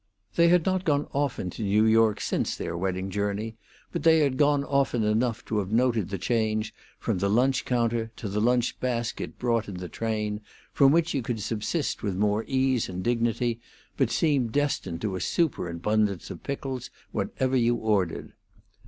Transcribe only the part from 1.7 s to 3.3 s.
York since their wedding